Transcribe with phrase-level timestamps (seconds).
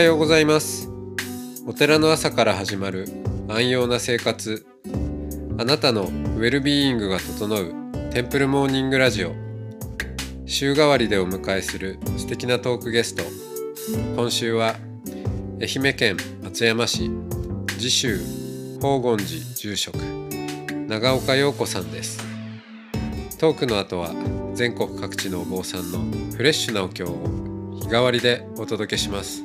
[0.00, 0.88] はようございます。
[1.66, 3.06] お寺の朝から始まる
[3.48, 4.64] 安養な生活。
[5.58, 7.74] あなたのウェルビーイングが整う
[8.10, 9.34] テンプルモーニングラジオ。
[10.46, 13.22] 週替わりでお迎えする素敵なトークゲスト。
[14.16, 14.76] 今週は
[15.60, 17.10] 愛媛県松山市
[17.78, 18.18] 次州
[18.80, 19.98] 宝厳寺住職
[20.88, 22.24] 長岡陽子さんです。
[23.38, 24.14] トークの後は
[24.54, 25.98] 全国各地のお坊さんの
[26.34, 27.18] フレッシュなお経を
[27.74, 29.44] 日替わりでお届けします。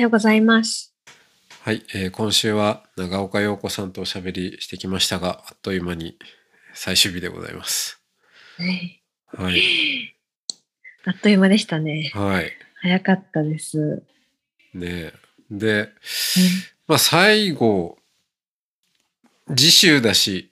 [0.00, 0.94] ようございます。
[1.62, 6.18] はい、えー今週は長岡陽子さんとおしゃべりしてきましたがあっという間に
[6.74, 8.00] 最終日でございます。
[8.58, 10.16] ねはい。
[11.04, 12.10] あっという間でしたね。
[12.14, 12.50] はい。
[12.80, 14.02] 早かったです。
[14.72, 15.12] ねえ。
[15.50, 15.90] で
[16.86, 17.98] まあ最後
[19.54, 20.50] 次週だし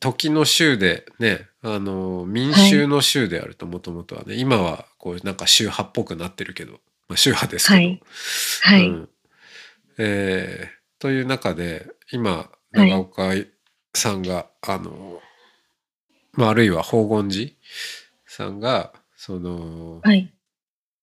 [0.00, 6.80] 時の週でねあの民衆の週であるともともとはね、今はこうなんか宗派っぽくなってるけど、
[7.10, 8.02] まあ、宗派ですけど、はい。
[8.62, 8.88] はい。
[8.88, 9.08] うん。
[9.98, 12.90] えーという中で今はい。
[12.90, 13.32] 長岡
[13.94, 15.20] さんが、あの、
[16.34, 17.50] まあ、あるいは宝厳寺
[18.26, 20.32] さんがその、はい。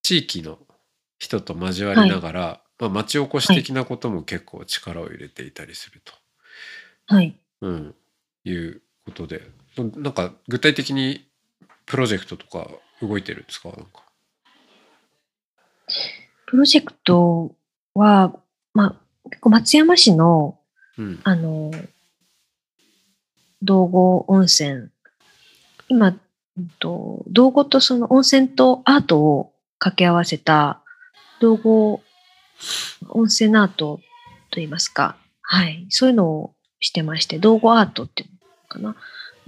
[0.04, 0.60] 地域の
[1.20, 6.14] 人と交わりながら、まあ、町おこし的なことも結構力を入れていたりすると、
[7.08, 7.36] はい。
[7.62, 7.96] うん、
[8.46, 9.42] いうことで。
[9.76, 11.28] なんか具体的に
[11.86, 12.70] プロジェクトとか
[13.02, 13.70] 動いてるんですか？
[13.70, 14.04] なんか
[16.46, 17.56] プロジェクト
[17.94, 18.34] は、
[18.74, 20.60] まあ、結構松山市の、
[20.98, 21.20] うん。
[21.24, 21.72] あの、
[23.62, 24.90] 道後温泉、
[25.90, 30.82] 今、うんと道後とその温泉とアートを掛け合わせた
[31.40, 32.02] 道後
[33.10, 34.00] 温泉アート
[34.50, 38.38] といいますか、はい、そういうのをしてまして、道後アートっていうの
[38.68, 38.96] かな、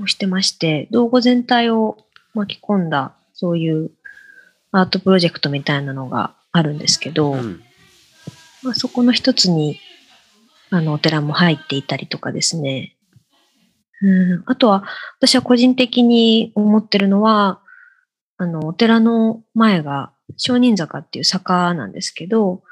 [0.03, 1.97] をしてまして、道後全体を
[2.33, 3.91] 巻き込んだ、そういう
[4.71, 7.61] アートプロジェクトみたいなのがあるんですけど、うん
[8.63, 9.79] まあ、そこの一つに、
[10.69, 12.95] あの、お寺も入っていたりとかですね。
[14.01, 14.83] うん、あとは、
[15.17, 17.61] 私は個人的に思ってるのは、
[18.37, 22.63] あの、お寺の前が商人坂っていう坂なんですけど、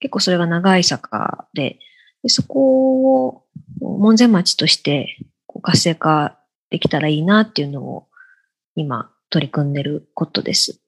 [0.00, 1.78] 結構それが長い坂で、
[2.22, 3.44] でそこを
[3.80, 6.38] 門前町としてこう活性化
[6.70, 8.08] できたらいいなっていうのを
[8.74, 10.80] 今取り組んでることです。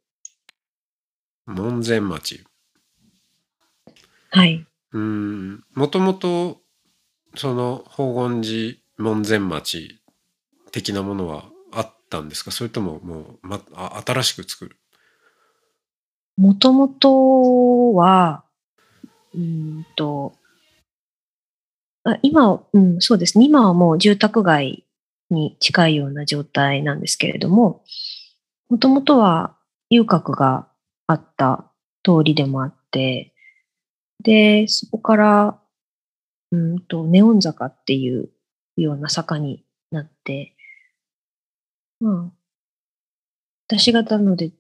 [1.47, 2.45] 門前町
[4.31, 4.67] はい。
[4.93, 6.61] うんもともと
[7.35, 10.01] その宝厳寺門前町
[10.73, 12.51] 的なものはあったんですか？
[12.51, 14.77] それとももう、ま、あ新しく作る？
[16.37, 18.45] もともとは、
[19.35, 19.41] うー
[19.81, 20.35] んと、
[22.05, 23.47] あ今は、うん、そうですね。
[23.47, 24.85] 今はもう住宅街
[25.31, 27.83] に近いような状態なんですけれども、
[28.69, 29.57] もともとは
[29.89, 30.69] 遊郭が
[31.07, 31.71] あった
[32.03, 33.35] 通りでもあって、
[34.23, 35.61] で、そこから、
[36.53, 38.31] うんと、ネオン坂っていう
[38.77, 40.57] ような坂になって、
[42.01, 42.37] まあ、
[43.69, 44.53] 私がなので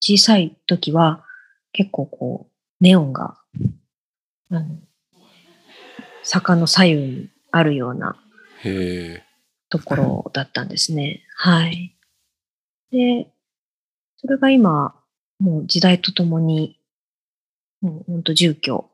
[0.00, 1.24] 小さい時は
[1.72, 3.38] 結構こう、ネオンが、
[4.50, 4.78] あの、
[6.22, 8.16] 坂の左右にあるような
[9.68, 11.24] ところだったんですね。
[11.36, 11.96] はい。
[12.90, 13.30] で、
[14.16, 14.97] それが今、
[15.38, 16.78] もう時代とともに、
[17.80, 18.90] もう本当住居、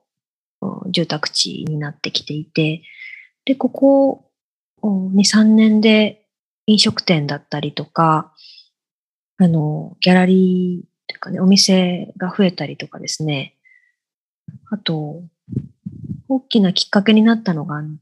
[0.90, 2.82] 住宅地になってきていて、
[3.44, 4.30] で、ここ
[4.82, 6.26] 2、3年で
[6.66, 8.32] 飲食店だったりとか、
[9.38, 13.56] あの、ギャラリーというかね、お店が増えたりとかですね。
[14.70, 15.22] あと、
[16.28, 17.98] 大きなきっかけになったのが、あの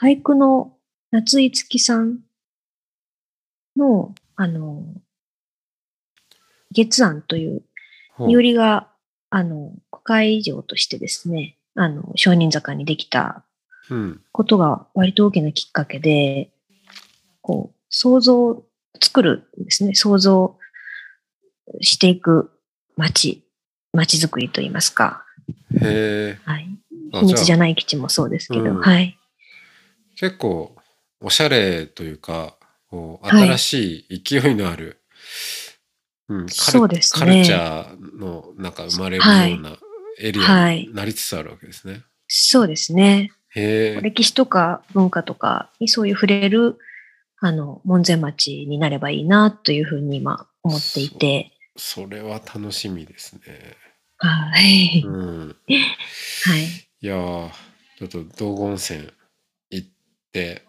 [0.00, 0.76] 俳句の
[1.10, 2.20] 夏井月さん
[3.76, 4.84] の、あの、
[6.72, 7.62] 月案という、
[8.18, 8.88] ほういおりが、
[9.30, 13.44] あの、国会城としてですね、あの、商人坂にできた
[13.90, 16.50] うんことが割と大きなきっかけで、
[17.40, 18.62] こう、想像、
[19.00, 19.94] 作るんですね。
[19.94, 20.58] 想像
[21.80, 22.50] していく
[22.96, 23.44] 街、
[23.92, 25.24] 街づくりといいますか。
[25.80, 26.68] へえはい。
[27.12, 29.18] あ秘密じゃあない基地もそうですけど、うんはい。
[30.16, 30.76] 結構
[31.20, 32.56] おしゃれというか
[32.90, 35.00] こうはい新しい勢いのある、
[36.28, 39.76] うん、カルそうですねカルチャーのなんか生まれるような
[40.20, 42.02] エリアはいになりつつあるわけですね。
[42.26, 43.32] そうですね。
[43.54, 46.78] 歴史とか文化とかにそういう触れる、
[47.40, 53.40] あの、門前町になればいいなというふうに今思っていて、それは楽しみですね。
[54.18, 55.02] はい。
[55.04, 55.48] うん。
[55.48, 56.88] はい。
[57.00, 57.50] いやー
[57.98, 59.08] ちょっと道後温泉
[59.70, 59.88] 行っ
[60.32, 60.62] て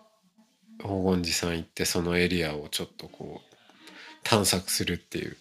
[0.80, 3.56] 黄金寺さん行ってそのエリアをちょっとこう
[4.24, 5.38] 探索するっていう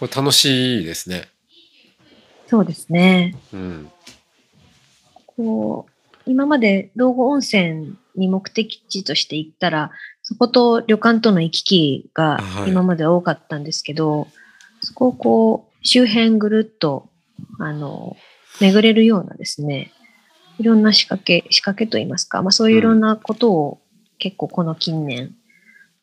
[0.00, 1.28] これ楽しいですね。
[2.46, 3.36] そうですね。
[3.52, 3.92] うん。
[5.26, 9.90] こう、今まで道後温泉に目的地として行ったら、
[10.22, 14.28] そこと旅館との行き来がはい今まで多かったんですけど、
[14.80, 17.10] そこをこう、周辺ぐるっと、
[17.58, 18.16] あの、
[18.58, 19.92] 巡れるようなですね、
[20.58, 23.82] いろんな仕掛け、仕掛けといいますか、まあそういういろんなことを
[24.18, 25.34] 結構この近年、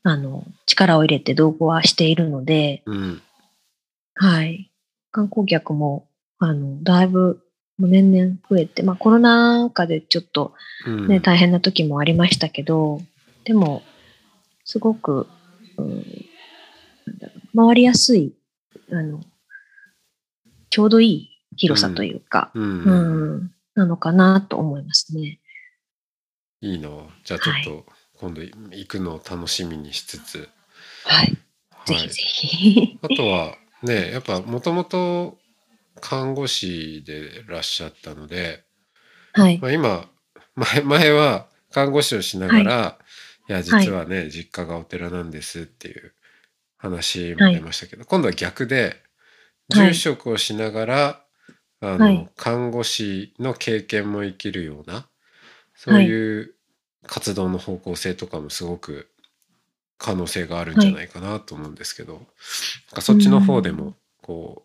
[0.03, 3.21] あの、力を入れて道後はしているので、うん。
[4.17, 4.71] はい。
[5.11, 6.07] 観光客も、
[6.39, 7.41] あの、だいぶ、
[7.77, 10.53] もう年々増えて、まあコロナ禍でちょっと
[10.85, 11.07] うん。
[11.07, 13.01] ね、大変な時もありましたけど、
[13.43, 13.83] でも、
[14.63, 15.27] すごく、
[15.77, 16.05] うん、
[17.55, 18.33] 回りやすい、
[18.91, 19.21] あの、
[20.69, 22.83] ちょうどいい広さというか、うん。
[22.83, 25.39] うん、なのかなと思いますね。
[26.61, 26.89] いいな。
[27.23, 27.85] じゃあちょっと
[28.19, 30.49] 今度行くのを楽しみにしつつ。
[31.05, 31.25] はい。
[31.25, 31.37] はい
[31.87, 32.13] ぜひぜ。
[32.21, 32.99] ひ。
[33.01, 33.55] あとは
[33.87, 35.37] ねやっぱもともと
[35.99, 38.63] 看護師でいらっしゃったので、
[39.33, 39.59] はい。
[39.59, 40.09] まあ、今
[40.55, 42.97] 前前は看護師をしながら、
[43.49, 46.13] い、や実はね、実家がお寺なんですっていう
[46.77, 49.01] 話も出ましたけど、今度は逆で
[49.73, 49.87] はい。
[49.89, 51.21] 住職をしながら、
[51.81, 52.29] あのはい。
[52.35, 55.07] 看護師の経験も生きるような
[55.75, 56.53] そういう
[57.05, 59.07] 活動の方向性とかもすごく
[59.97, 62.25] 可能性があるんじゃないかなと思うんですけど、なん
[62.93, 64.63] かそっちの方でもこ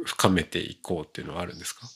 [0.00, 1.86] う深めていこうっていうのはあるんですか？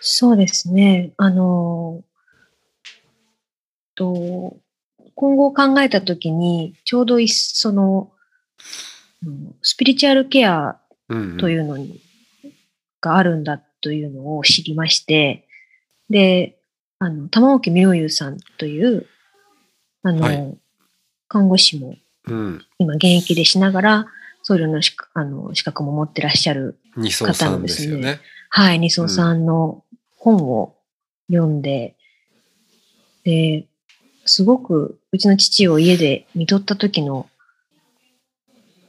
[0.00, 1.12] そうですね。
[1.18, 2.02] あの、
[3.94, 4.56] と、
[5.14, 8.10] 今後考えたときに、ちょうどいその、
[9.22, 10.78] うんスピリチュアルケア
[11.10, 11.36] うんうん。
[11.36, 12.00] というのに、
[13.02, 15.46] があるんだというのを知りまして、
[16.08, 16.56] で、
[16.98, 19.06] あの、玉置明優さんという、
[20.02, 20.58] あの、はい
[21.30, 21.96] 看護師も
[22.26, 24.06] うん、今現役でしながら、
[24.42, 28.20] 僧侶の資格あの資格も持ってらっしゃる二層さんですよね。
[28.50, 29.84] はい、二層さんの
[30.16, 30.76] 本を
[31.30, 31.96] 読んで、
[33.24, 33.66] で、
[34.24, 37.28] すごくうちの父を家で見とった時の、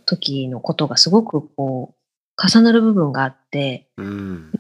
[0.06, 4.52] 時のことがすごくこう、重なる部分があって、うん、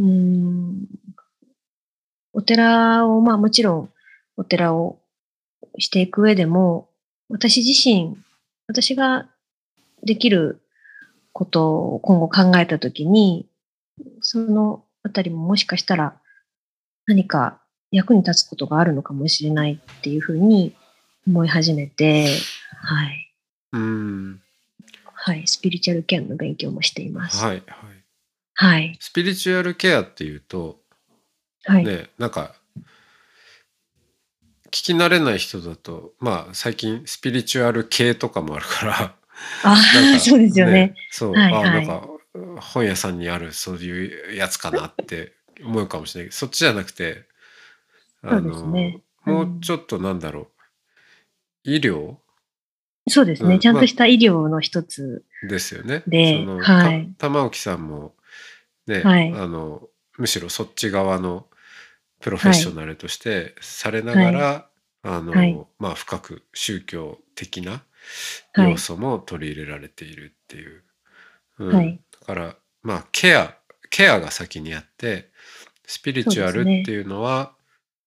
[0.00, 0.86] うーん、
[2.32, 3.90] お寺を、まあもちろん
[4.36, 4.97] お寺を
[5.78, 6.88] していく上でも、
[7.28, 8.16] 私自身、
[8.66, 9.28] 私が
[10.02, 10.60] できる
[11.32, 13.48] ことを今後考えたときに、
[14.20, 16.20] そのあたりももしかしたら
[17.06, 17.60] 何か
[17.90, 20.74] 役に立つことがあるのかもしれないっていうふうに
[21.26, 22.28] 思い始めて、
[22.82, 23.34] はい。
[23.72, 24.40] うん、
[25.14, 25.46] はい。
[25.46, 27.44] スピリチュアルケアの勉強もしています。
[27.44, 27.64] はいはい。
[28.54, 28.96] はい。
[29.00, 30.80] スピリチュアルケアっていうと、
[31.64, 31.84] はい。
[31.84, 32.54] ね、なんか
[34.70, 39.14] 聞き慣れない人だと、まあ最近スピリチュアル系とかもあるから、あ
[39.62, 40.94] あ、か そうですよね。
[41.10, 42.08] そう、はいあはいなんか
[42.60, 47.24] 本屋さんにあるそういうやつかなって思うかもしれないけど、そっちじゃなくて、
[48.22, 50.46] そうですねもうちょっとなんだろう、
[51.64, 52.16] 医療？
[53.08, 53.54] そうですね。
[53.54, 55.24] うんちゃんとした医療の一つ。
[55.48, 56.02] ですよね。
[56.06, 58.14] ではいた玉置さんも
[58.86, 61.46] ね、はいあのむしろそっち側の
[62.20, 64.68] プロフェッショナルとしてされながら、
[65.02, 65.66] あの、はい。
[65.78, 67.82] まあ深く宗教的な
[68.52, 68.70] はい。
[68.72, 70.82] 要素も取り入れられているっていう。
[71.58, 71.74] うん。
[71.74, 72.00] はい。
[72.20, 73.56] だからまあケア
[73.90, 75.30] ケアが先にあって
[75.86, 77.54] スピリチュアルっていうのは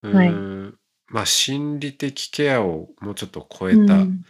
[0.02, 0.30] う,、はい。
[0.30, 0.74] ん
[1.08, 4.24] まあ心理的ケアをもうちょっと超えた、うん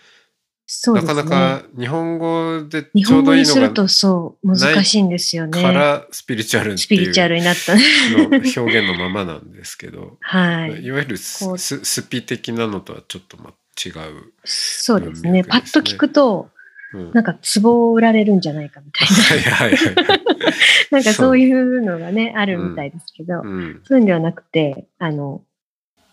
[0.74, 1.22] そうなですね。
[1.22, 5.62] かなか日本語で日ちょう本語にするどいいのがとそう、難しいんですよね。
[5.62, 7.74] からスピリチュアルっスピリチュアルになった。
[7.76, 7.80] の
[8.28, 10.90] 表現のままなんですけど、、はいい。
[10.90, 13.52] わゆるスススピ的なのとはちょっとま
[13.84, 15.44] 違う、そうですね。
[15.44, 16.50] パッと聞くと、
[16.94, 20.02] うん、なんか壺を売られるんじゃないかみたいはいはいはい、な。
[20.90, 25.42] なんかそういうのがね、あるみたいですけど、うんそういうんではなくて、あの、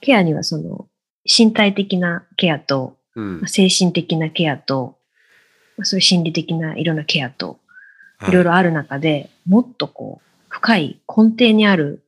[0.01, 0.87] ケアにはその、
[1.25, 4.97] 身体的なケアと、うんまあ精神的なケアと、
[5.77, 7.59] まあそういう心理的ないろんなケアと、
[8.17, 12.03] はいろいろある中で、もっとこう、深い根底にある、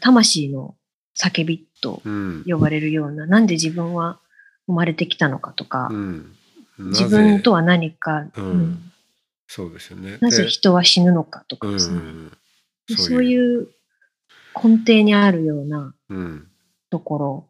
[0.00, 0.74] 魂の
[1.16, 4.18] 叫びとうん呼ばれるような、なんで自分は
[4.66, 6.36] 生まれてきたのかとか、うん、
[6.78, 8.92] 自分とは何か、うんうん
[9.48, 10.18] そうですよね。
[10.20, 11.98] なぜで人は死ぬのかとうんうんかですね。
[11.98, 12.32] うん。
[12.96, 13.68] そういう
[14.54, 16.48] 根底にあるようなうん。
[16.90, 17.48] ところ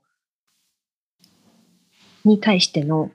[2.27, 3.11] に対しての、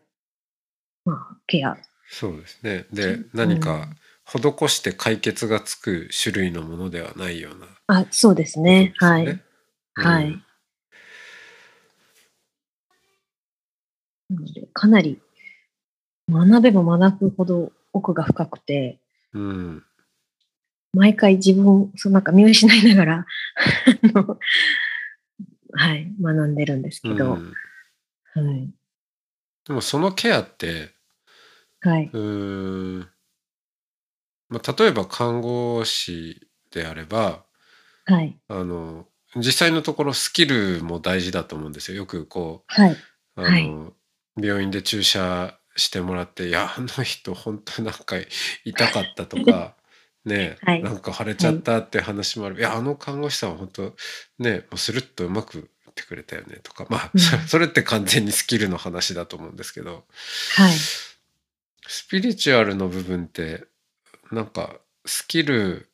[1.06, 1.77] まあ、ケア。
[2.10, 2.86] そうですね。
[2.91, 3.88] でうん、何か
[4.25, 8.94] 施して解決がつく種類のものではないようなことあ、そうですね。
[8.98, 9.25] はい。
[9.25, 9.44] ね。
[9.96, 10.44] はいうん
[14.32, 15.20] なので、かなり
[16.30, 19.00] 学べば学ぶほど奥が深くて、
[19.34, 19.84] うん。
[20.94, 23.25] 毎回自分、そうなんか見失いながら
[25.74, 27.53] はい、学んでるんですけど、うん
[28.34, 28.74] はい。
[29.65, 30.94] でもそのケアって、
[31.82, 32.10] はい。
[32.13, 33.10] うーん、
[34.50, 37.46] まあ、例えば看護師であれば、
[38.06, 38.39] はい。
[38.48, 41.98] あの、実際のところスキルも大事だと思うんですよ。
[41.98, 42.91] よくこはい。
[42.91, 43.94] う、あの、はい
[44.41, 48.15] 病院で注射してもらって、いや、あの人本当なんか
[48.63, 49.75] 痛かったとか、
[50.25, 52.60] ね、はいなんか腫れちゃったって話もある。
[52.60, 53.96] いや、あの看護師さんは本当
[54.39, 60.07] ね、もうスルッとうまく打ってくれたよねとか、まあ、うんそ それって完全にスキルの話だと思うんですけど、
[60.55, 60.75] はい。
[61.88, 63.65] スピリチュアルの部分って
[64.31, 65.89] なんかスキル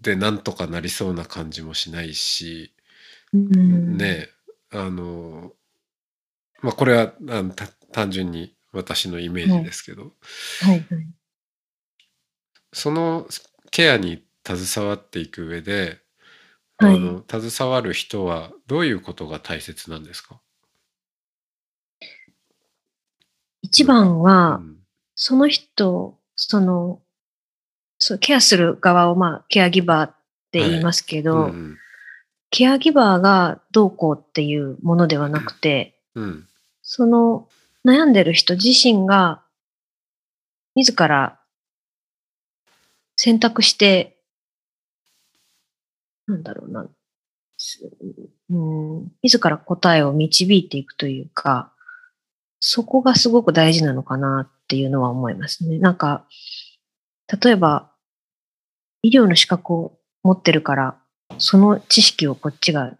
[0.00, 2.74] でなんとかなりそうな感じもしないし、
[3.32, 3.96] うん。
[3.96, 4.28] ね
[4.70, 5.54] あの
[6.60, 10.14] まあこれはあのた単純に私のイメージですけど、
[10.60, 10.78] はい。
[10.78, 10.84] はい。
[12.72, 13.28] その
[13.70, 16.03] ケアに携わっていく上で、はい
[16.90, 20.40] あの携わる人はどういうことが大切なんですか、
[23.62, 24.76] 一番は、うん。
[25.14, 27.00] その人、その、
[27.98, 30.16] そう、ケアする側を、まあ、ケアギバーっ
[30.50, 31.78] て言いますけど、うん
[32.56, 36.46] ケアギバーがどうこうっていうものではなくて、うん。
[36.82, 37.48] その
[37.84, 39.42] 悩んでる人自身が
[40.76, 41.40] 自ら
[43.16, 44.13] 選択して、
[46.26, 46.88] なんだろうな、
[47.58, 47.80] す
[48.50, 51.72] うん、自ら答えを導いていくというか、
[52.60, 55.78] そこがすごく大事なのかなっていうのは思いますね。
[55.78, 56.26] なんか、
[57.42, 57.92] 例えば、
[59.02, 60.98] 医療の資格を持ってるから、
[61.38, 62.96] その知識をこっちが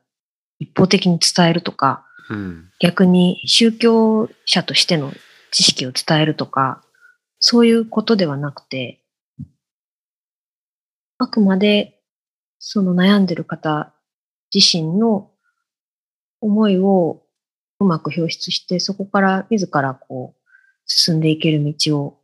[0.58, 2.70] 一方的に伝えるとか、うん。
[2.78, 5.12] 逆に宗教者としての
[5.50, 6.82] 知識を伝えるとか、
[7.38, 9.02] そういうことではなくて、
[11.18, 12.00] あくまで
[12.66, 13.92] その悩んでる方
[14.52, 15.30] 自身の
[16.40, 17.22] 思いを
[17.78, 20.50] うまく表出して、そこから自らこう
[20.86, 22.20] 進んでいける道を、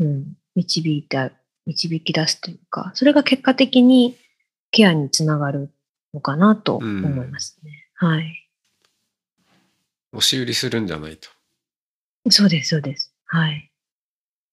[0.00, 1.30] うん、導いた、
[1.64, 4.16] 導き出すというか、それが結果的に
[4.72, 5.70] ケアにつながる
[6.12, 7.86] のかなと思いますね。
[7.94, 8.50] はい。
[10.12, 11.28] 押し売りするんじゃないと。
[12.30, 13.14] そうです、そうです。
[13.26, 13.70] はい。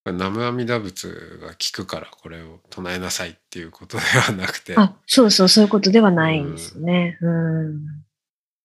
[0.05, 4.74] 南無阿弥陀仏が聞くからこれを唱えなさいっていうことではなくて。
[4.75, 7.20] あ、そうそう、そういうことではないんですね。
[7.22, 7.86] うん。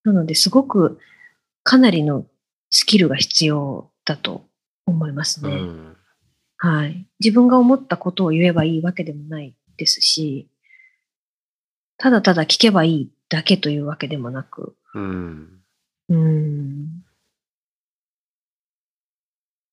[0.03, 0.99] なので、すごく
[1.63, 2.25] かなりの
[2.71, 4.47] スキルが必要だと
[4.85, 5.51] 思いますね。
[5.51, 5.97] うん
[6.59, 7.07] はい。
[7.19, 10.49] 自分が思ったことを言えばいいわけでもないですし、
[11.97, 15.61] ただただ聞けばいいだけというわけでもなく、うん
[16.09, 17.03] うん。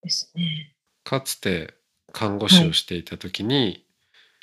[0.02, 0.73] ですね。
[1.04, 1.74] かつて
[2.12, 3.84] 看護師をしていた時に、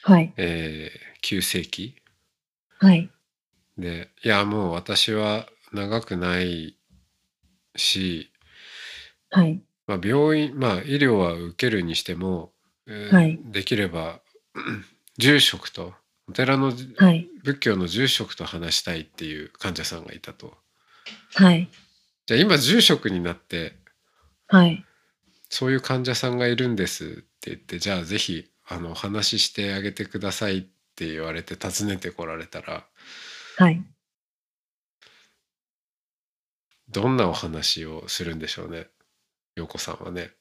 [0.03, 0.33] はい。
[0.37, 1.95] えー急性期
[2.79, 3.11] はい。
[3.77, 6.75] でいやもう私は長くない
[7.75, 8.31] し、
[9.29, 9.61] はい。
[9.85, 12.53] まあ、病院まあ医療は受けるにしても、
[12.87, 14.21] えーはいできれば
[15.19, 15.93] 住職と
[16.27, 17.29] お寺のはい。
[17.43, 20.55] 仏教の住職と話したいっていう患者さんがいたと。
[21.35, 21.69] はい。
[22.25, 23.73] じゃあ今住職になって
[24.47, 24.83] はい。
[25.51, 30.61] そういう患者さんがいるんですって言ってじゃあぜひあのお話ししてあげてくださいっ
[30.95, 32.85] て言われて訪ねてこられたら
[33.57, 33.83] はい。
[36.89, 38.87] どんなお話をするんでしょうね
[39.57, 40.31] 陽子さんはね。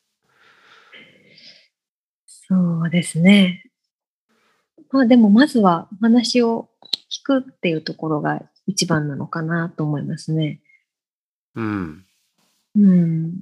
[2.27, 3.65] そうですね。
[4.93, 6.69] まあでもまずはお話を
[7.11, 10.61] 聞くっていうところが一番なのかなと思いますね。
[11.57, 12.05] うん
[12.77, 13.41] うん。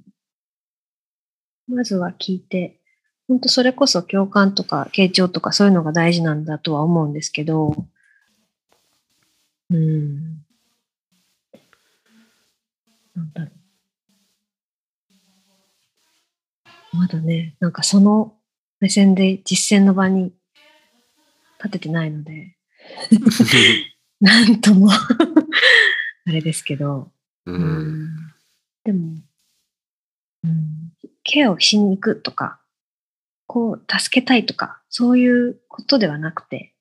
[1.69, 2.81] まずは聞いて、
[3.29, 7.87] 本当それこそ共感とか傾聴とかそういうのが大事なんだとは思うんですけど、
[9.71, 10.45] うん。
[13.15, 13.51] なんだろ
[16.95, 16.97] う。
[16.97, 18.35] まだね、なんかその
[18.81, 20.33] 目線で実践の場に
[21.59, 22.57] 立ててないので、
[24.21, 24.99] なんともあ
[26.27, 27.13] れですけど、
[27.45, 28.17] ううんん
[28.85, 29.17] でも、
[30.45, 30.88] うん、
[31.29, 32.59] ケアをしに行くとか、
[33.47, 36.73] こう、助けたいとか、そういうことではなくて、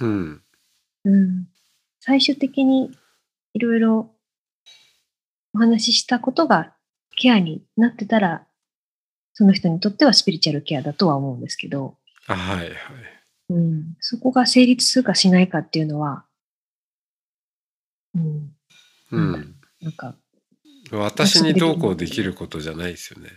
[0.00, 0.42] うん。
[1.04, 1.46] うん、
[2.00, 2.90] 最終的に
[3.54, 4.10] いろいろ
[5.54, 6.74] お話ししたことが
[7.16, 8.46] ケアになってたら、
[9.32, 12.76] その人にとってはスピリチュアルケアだとは思うんですけど、あはいはい。
[13.50, 16.24] うん、そこが成立するかしないかっていうのは、
[18.16, 18.52] うん、
[19.12, 19.54] うん。
[19.80, 20.16] なんか、
[20.90, 23.30] 私にどうこうできることじゃないですよね。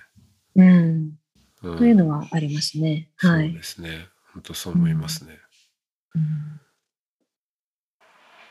[0.55, 1.17] うん、
[1.63, 3.09] うん、というのはありますね。
[3.17, 3.63] はいそうで。
[3.63, 4.07] すね。
[4.33, 5.39] 本当そう思いますね。
[6.15, 6.27] うんで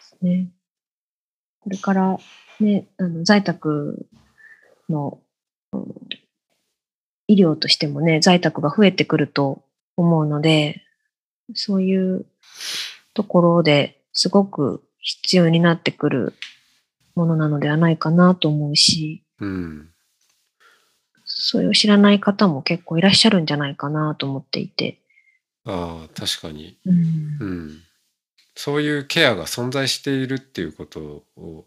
[0.01, 0.51] すね。
[1.61, 2.19] これから
[2.61, 4.07] ね、あの在宅
[4.89, 5.21] の、
[5.73, 5.95] うん
[7.31, 9.63] 医療としてもね、在宅が増えてくると
[9.97, 10.83] 思うので、
[11.55, 12.27] そういう
[13.15, 16.35] ところですごく必要になってくる
[17.15, 19.91] ものなのではないかなと思うし、うん。
[21.43, 24.99] それを知らない方も結構いらっしゃるんじゃないかなと思っていて。
[25.65, 26.79] ああ、確かに。
[26.85, 27.81] うんうん。
[28.55, 31.67] そういうケアが存在しているっていうことを、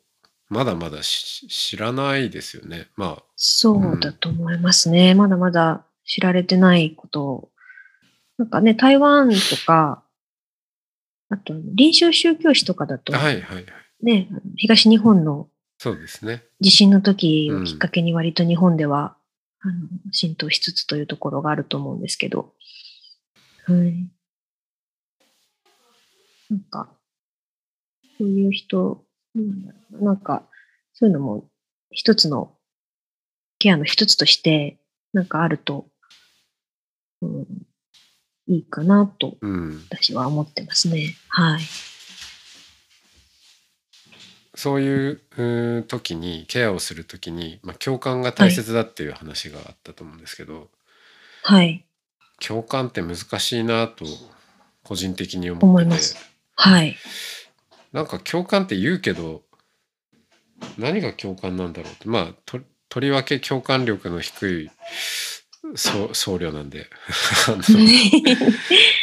[0.49, 2.87] まだまだし知らないですよね。
[2.95, 5.15] まあ、そうだと思いますね。
[5.15, 7.49] まだまだ知られてないことを。
[8.37, 10.03] なんかね、台湾とか、
[11.29, 13.65] あと、臨床宗教史とかだと、はいはいはい。
[14.03, 15.47] ね、東日本の
[15.83, 16.43] そうですね。
[16.61, 19.17] 地震の時をきっかけに割と日本では、
[19.65, 22.53] あの浸透しつつというところがあると思うんですけど、
[23.65, 24.09] はい。
[26.49, 26.89] なんか、
[28.17, 29.05] そういう人、
[29.91, 30.47] なんか、
[30.93, 31.49] そういうのも
[31.91, 32.57] 一つの
[33.57, 34.79] ケアの一つとして、
[35.13, 35.87] なんかあると、
[37.21, 37.47] うん、
[38.47, 39.81] いいかなとうん。
[39.89, 41.15] 私は思ってますね。
[41.29, 41.61] はい。
[44.55, 50.69] そういう時に、ケアをする時に、まあ、共感が大切だっていう話があったと思うんですけど、
[51.43, 51.85] はい。
[52.39, 54.05] 共感って難しいなと、
[54.83, 56.17] 個人的に思ってす。
[56.55, 56.95] はい。
[57.93, 59.43] なんか共感って言うけど
[60.77, 64.71] 何が共感なんだろうってまあととりわけ共感力の低い
[65.75, 66.79] 僧侶なんで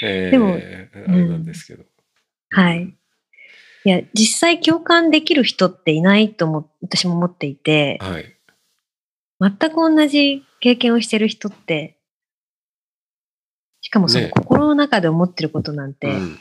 [0.03, 1.85] えーでもあれなんですけど、
[2.51, 2.95] はい。
[3.85, 8.37] いや、実際共感できる人っていないとも、私も思っていて、はい
[9.43, 11.97] 全く同じ経験をしてる人って、
[13.81, 16.39] しかもそのね心の中で思ってることなんうてん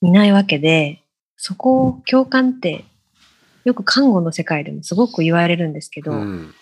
[0.00, 1.02] いないわけで、
[1.36, 2.86] そこを共感って、
[3.64, 6.54] よく看護の世界でもすごく言われるんですけど、うん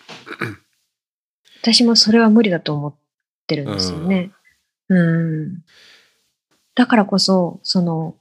[1.62, 2.94] 私もそれは無理だと思っ
[3.46, 4.33] てるんですよね。
[4.88, 5.62] うん。
[6.75, 8.16] だからこそ、その、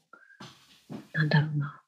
[1.13, 1.78] なんだろうな。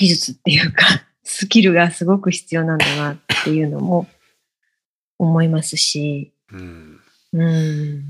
[0.00, 4.08] 技術っていうか、 スキルがすごく必要なんだなっていうのも
[5.18, 7.00] 思いますし、うん
[7.34, 8.04] うん。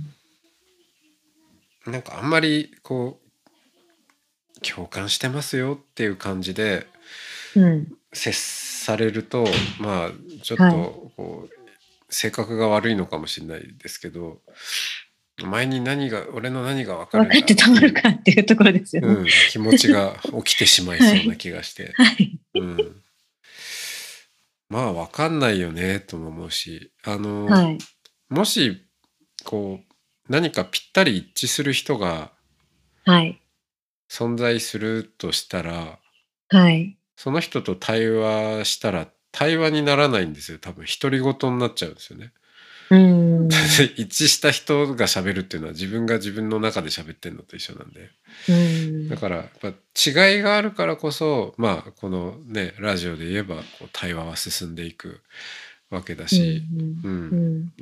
[1.87, 3.21] なんかあんまりこ
[4.57, 6.87] う共感してますよっていう感じで
[7.57, 7.93] うん。
[8.13, 9.45] 接されると
[9.81, 10.11] まあ
[10.43, 10.75] ちょっとはい
[11.17, 14.41] こう、性格が悪いのかもしれないですけど
[15.43, 19.09] お前に何が俺の何が分かる分かってたまるかっていうところですよね。
[19.09, 22.39] うん、気持ちが起きてしまいそうな気がして、 はい。
[22.55, 23.03] うん、
[24.69, 27.79] まあ分かんないよねとも思うしあの、はい。
[28.29, 28.87] もし
[29.45, 32.33] こう何かぴったり一致する人が
[33.05, 33.41] はい。
[34.11, 35.99] 存在するとしたら
[36.49, 36.97] はい。
[37.17, 42.33] その人と対話したら対話にならないんですよ多分独り言になっちゃうんですよね。
[42.91, 43.49] うん。
[43.97, 48.11] 一致した人が喋るっていうのは自分が自分の中で喋ってるのと一緒なんで
[48.49, 55.21] うんだからやっぱ違いがあるからこそまあこのねラジオで言えばこう対話は進んでいく
[55.91, 56.63] わけだし、
[57.05, 57.27] ううん
[57.65, 57.73] ん。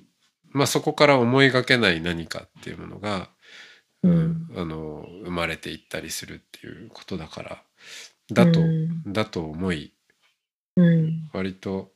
[0.51, 3.29] まあそこから思いがけない何かっていうものが、
[4.03, 4.49] ううんん。
[4.57, 7.62] あの生まれていったりするっていうことだから
[8.33, 9.92] だと、うんだと思い
[10.77, 11.29] うん。
[11.33, 11.92] 割と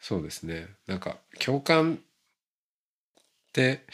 [0.00, 1.98] そうですねなんか共感
[3.50, 3.84] って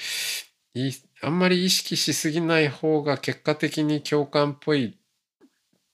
[1.22, 4.98] あんまり意識しすぎない方が結果的に共感っぽい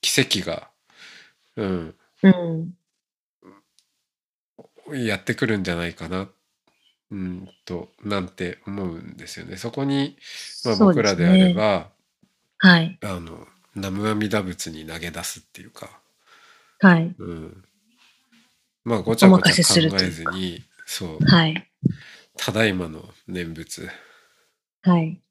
[0.01, 0.69] 奇跡が、
[1.55, 2.73] うん、うん。
[5.05, 6.27] やってくるんじゃないかな、
[7.09, 9.55] うん、となんて思うんですよね。
[9.55, 10.17] そこに、
[10.65, 11.89] まあ、僕らであれば、
[12.57, 12.99] はい。
[13.01, 15.89] あの南無阿弥陀仏に投げ出すっていうか、
[16.79, 17.15] はい。
[17.17, 17.63] うん、
[18.83, 21.69] まあごちゃごちゃ考えずにそうはい。
[22.37, 23.89] ただいまの念仏
[24.81, 25.21] はい。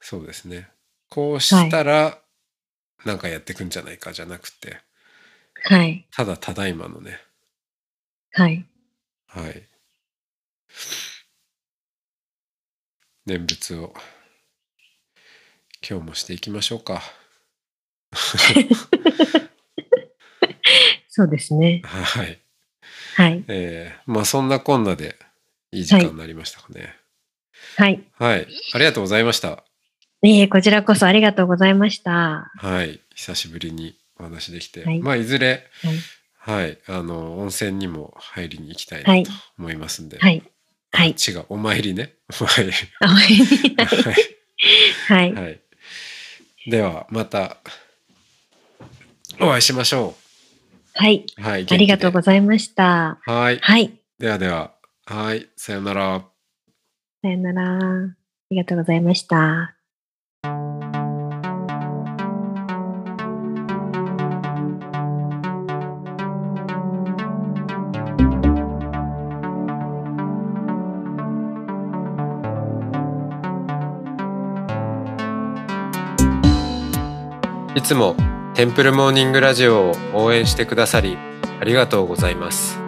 [0.00, 0.70] そうですね
[1.10, 2.18] こうしたら、
[3.04, 4.78] なんかやってくんじゃないかじゃなくて
[5.64, 6.06] はい。
[6.12, 7.18] ただただいまのね
[8.32, 8.64] はい。
[9.26, 9.62] はい
[13.26, 13.92] 念仏を
[15.88, 17.02] 今日もしていきましょうか。
[21.08, 21.82] そうですね。
[21.84, 22.40] はい。
[23.16, 23.44] はい。
[23.48, 25.18] えー、まあそんなこんなで
[25.72, 26.94] いい時間になりましたかね。
[27.76, 28.02] はい。
[28.18, 28.46] はい。
[28.74, 29.64] ありがとうございました。
[30.22, 32.50] いえ、こちらこそありがとうございました。
[32.56, 33.00] はい。
[33.14, 34.84] 久しぶりにお話できて。
[34.84, 36.62] はいまあいずれ、はい。
[36.62, 36.78] はい。
[36.88, 40.18] あの、温泉にも入りに行きたいはないと思いますんで。
[40.18, 40.42] はい。
[40.90, 41.10] はい。
[41.10, 41.44] 違う。
[41.50, 42.14] お参りね。
[42.30, 42.72] お参り。
[43.00, 43.36] あはい。
[45.08, 45.32] はい。
[45.34, 45.60] はい。
[46.66, 47.58] では、また、
[49.40, 50.16] お会いしましょ
[50.94, 51.26] はい。
[51.38, 51.42] う。
[51.42, 51.66] はい。
[51.70, 53.18] ありがとうございました。
[53.24, 53.58] はい。
[53.58, 53.92] はい。
[54.18, 54.72] ではでは、
[55.10, 55.48] はい。
[55.56, 56.22] さよなら。
[57.22, 57.78] さよなら。
[57.78, 58.14] あ
[58.50, 59.74] りがとうございました。
[77.74, 78.14] いつも
[78.52, 81.16] テンプルモーニングラジオを応援してくださり
[81.60, 82.87] ありがとうございます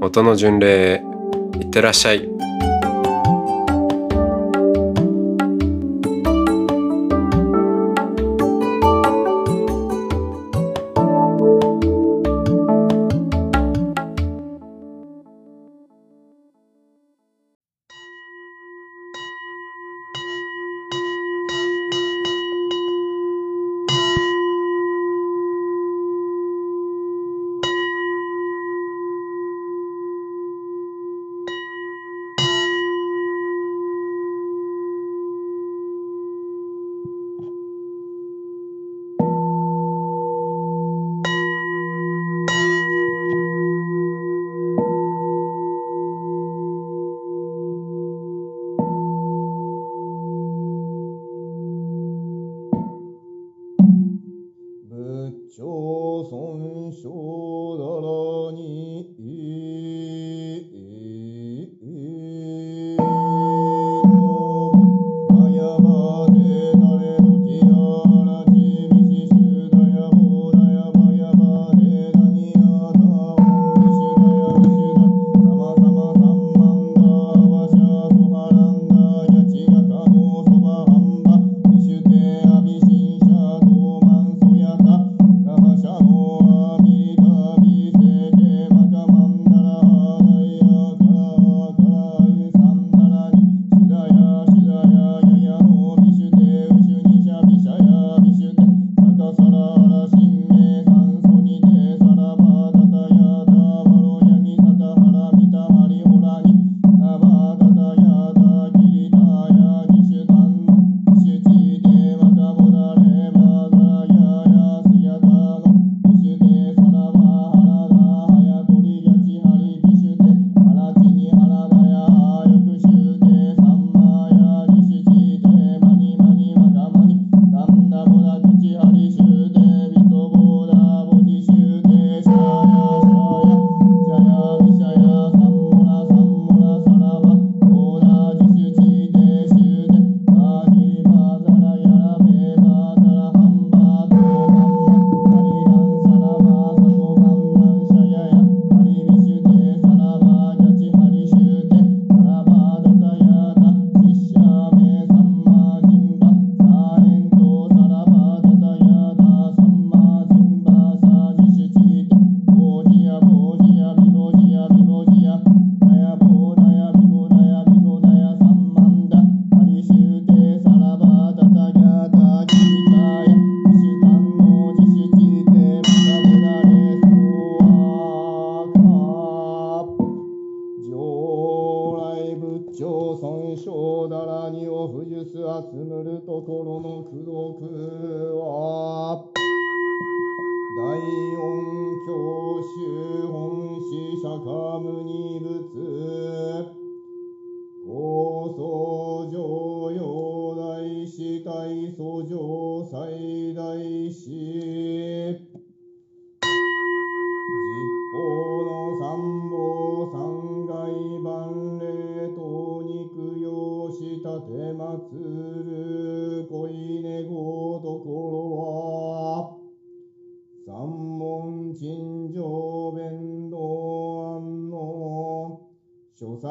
[0.00, 1.02] 音の巡礼へ
[1.60, 2.47] いってらっしゃい。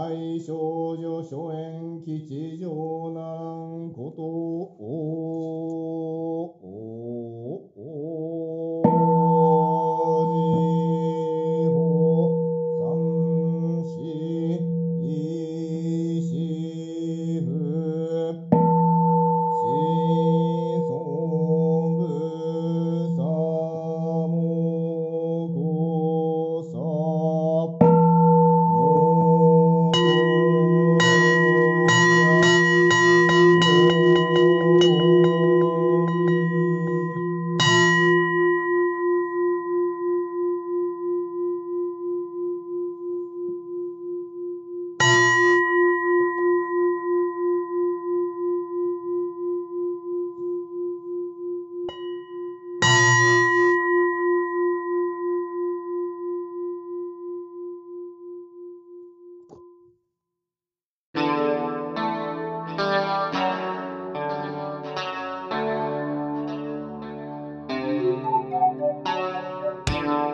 [0.08, 4.78] 書斎少女諸縁吉祥ならんことを